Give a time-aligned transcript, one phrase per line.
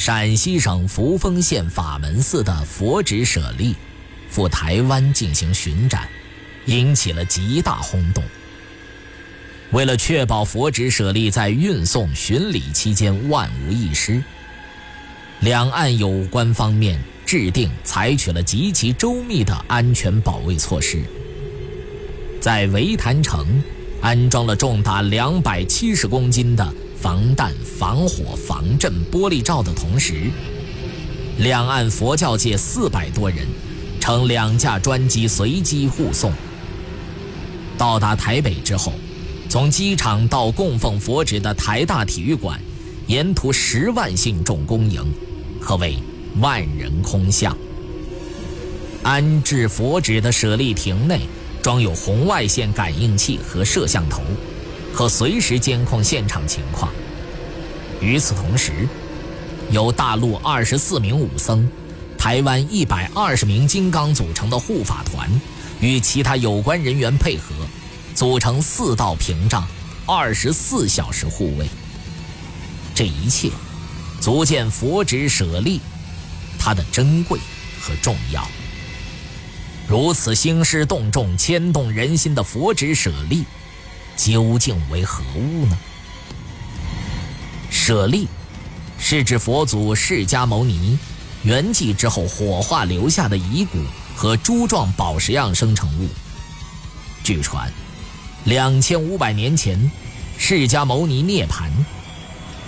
[0.00, 3.76] 陕西省扶风县法门寺的佛指舍利
[4.30, 6.08] 赴台湾进行巡展，
[6.64, 8.24] 引起了极大轰动。
[9.72, 14.24] 为了确保佛指舍利在运送巡礼期间万无一失，
[15.40, 21.02] 两岸有关方面制定采取了极其周密的安全保卫措施，
[22.40, 23.62] 在维坛城
[24.00, 26.74] 安装了重达两百七十公斤的。
[27.00, 30.30] 防弹、防火、防震玻璃罩的同时，
[31.38, 33.38] 两岸佛教界四百多人
[33.98, 36.30] 乘两架专机随机护送。
[37.78, 38.92] 到达台北之后，
[39.48, 42.60] 从机场到供奉佛指的台大体育馆，
[43.06, 45.02] 沿途十万信众恭迎，
[45.58, 45.96] 可谓
[46.38, 47.56] 万人空巷。
[49.02, 51.20] 安置佛指的舍利亭内
[51.62, 54.20] 装有红外线感应器和摄像头。
[54.94, 56.92] 可随时监控现场情况。
[58.00, 58.88] 与此同时，
[59.70, 61.68] 由大陆二十四名武僧、
[62.18, 65.28] 台湾一百二十名金刚组成的护法团，
[65.80, 67.54] 与其他有关人员配合，
[68.14, 69.66] 组成四道屏障，
[70.06, 71.66] 二十四小时护卫。
[72.94, 73.50] 这一切，
[74.20, 75.80] 足见佛指舍利
[76.58, 77.38] 它的珍贵
[77.80, 78.46] 和重要。
[79.88, 83.44] 如此兴师动众、牵动人心的佛指舍利。
[84.22, 85.78] 究竟为何物呢？
[87.70, 88.28] 舍利
[88.98, 90.98] 是指佛祖释迦牟尼
[91.42, 93.78] 圆寂之后火化留下的遗骨
[94.14, 96.06] 和珠状宝石样生成物。
[97.24, 97.72] 据传，
[98.44, 99.90] 两千五百年前，
[100.36, 101.72] 释迦牟尼涅盘，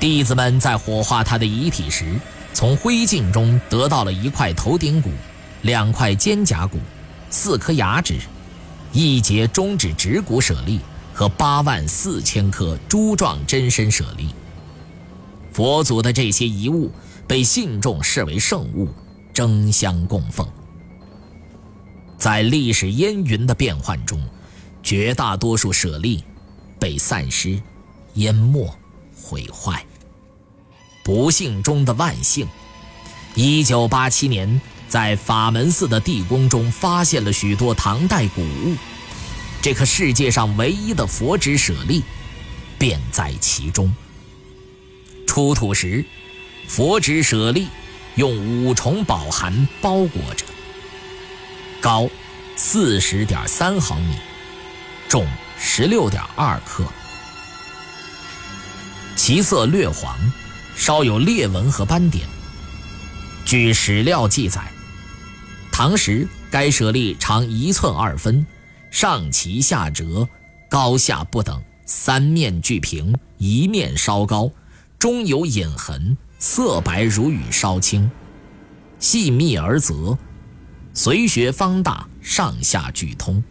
[0.00, 2.18] 弟子们在火化他的遗体时，
[2.54, 5.10] 从灰烬中得到了一块头顶骨、
[5.60, 6.78] 两块肩胛骨、
[7.28, 8.18] 四颗牙齿、
[8.90, 10.80] 一节中指指骨舍利。
[11.12, 14.28] 和八万四千颗珠状真身舍利，
[15.52, 16.90] 佛祖的这些遗物
[17.26, 18.88] 被信众视为圣物，
[19.32, 20.46] 争相供奉。
[22.18, 24.20] 在历史烟云的变幻中，
[24.82, 26.24] 绝大多数舍利
[26.78, 27.60] 被散失、
[28.14, 28.72] 淹没、
[29.20, 29.84] 毁坏。
[31.04, 32.46] 不幸中的万幸，
[33.34, 38.76] 一九八七年在法门寺的地宫中发现了许多唐代古物。
[39.62, 42.02] 这颗世界上唯一的佛指舍利，
[42.80, 43.94] 便在其中。
[45.24, 46.04] 出土时，
[46.66, 47.68] 佛指舍利
[48.16, 48.36] 用
[48.66, 50.44] 五重宝函包裹着，
[51.80, 52.10] 高
[52.56, 54.16] 四十点三毫米，
[55.08, 55.24] 重
[55.56, 56.84] 十六点二克，
[59.14, 60.18] 其色略黄，
[60.74, 62.26] 稍有裂纹和斑点。
[63.44, 64.60] 据史料记载，
[65.70, 68.44] 唐时该舍利长一寸二分。
[68.92, 70.28] 上齐下折，
[70.68, 74.52] 高下不等，三面俱平，一面稍高，
[74.98, 78.08] 中有隐痕，色白如雨稍青，
[78.98, 80.16] 细密而泽，
[80.92, 83.42] 随学方大，上下俱通，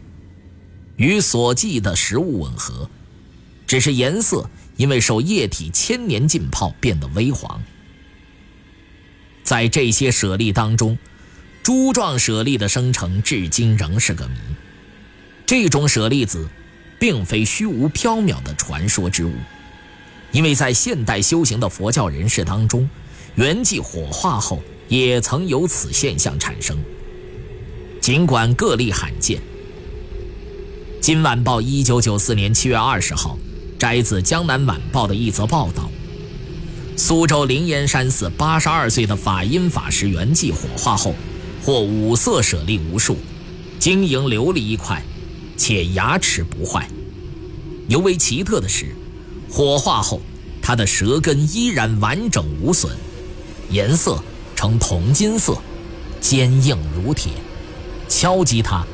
[0.94, 2.88] 与所记的实物吻合，
[3.66, 7.60] 只是颜色因为受液体千年浸泡变得微黄。
[9.42, 10.96] 在这些舍利当中，
[11.64, 14.36] 珠状舍利的生成至今仍是个谜。
[15.54, 16.48] 这种舍利子，
[16.98, 19.34] 并非虚无缥缈的传说之物，
[20.30, 22.88] 因为在现代修行的佛教人士当中，
[23.34, 26.78] 圆寂火化后也曾有此现象产生。
[28.00, 29.40] 尽管个例罕见，
[31.02, 33.38] 《今晚报》一九九四年七月二十号
[33.78, 35.90] 摘自《江南晚报》的一则报道：
[36.96, 41.14] 苏州灵岩山寺八十二岁的法音法师圆寂火化后，
[41.62, 43.18] 获五色舍利无数，
[43.78, 45.02] 晶莹琉璃一块。
[45.56, 46.88] 且牙齿不坏，
[47.88, 48.94] 尤为奇特的是，
[49.50, 50.20] 火化后，
[50.60, 52.90] 它的舌根依然完整无损，
[53.70, 54.22] 颜色
[54.56, 55.56] 呈铜金色，
[56.20, 57.32] 坚硬如铁，
[58.08, 58.84] 敲击它，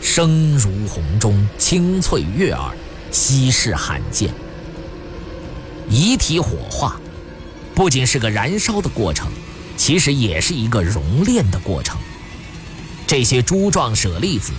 [0.00, 2.76] 声如洪钟，清脆悦耳，
[3.10, 4.32] 稀世罕见。
[5.88, 7.00] 遗体火化，
[7.74, 9.28] 不仅是个燃烧的过程，
[9.76, 11.98] 其实也是一个熔炼的过程。
[13.06, 14.52] 这些珠状舍利子。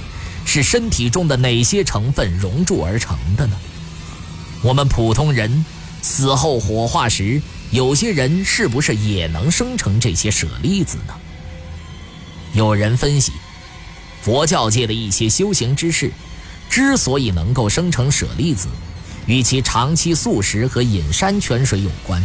[0.53, 3.57] 是身体中的哪些成分熔铸而成的呢？
[4.61, 5.65] 我们普通人
[6.03, 7.41] 死后火化时，
[7.71, 11.15] 有些人是不是也能生成这些舍利子呢？
[12.53, 13.31] 有人分析，
[14.21, 16.11] 佛教界的一些修行之士，
[16.69, 18.67] 之所以能够生成舍利子，
[19.25, 22.23] 与其长期素食和饮山泉水有关。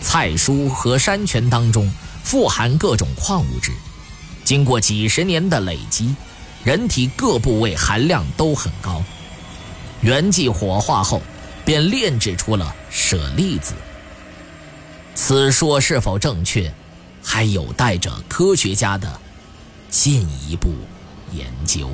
[0.00, 1.88] 菜蔬和山泉当中
[2.24, 3.70] 富含各种矿物质，
[4.44, 6.16] 经过几十年的累积，
[6.64, 9.02] 人体各部位含量都很高。
[10.00, 11.22] 原剂火化后，
[11.64, 13.74] 便炼制出了舍利子。
[15.14, 16.72] 此说是否正确，
[17.22, 19.20] 还有待着科学家的
[19.90, 20.70] 进一步
[21.32, 21.90] 研究。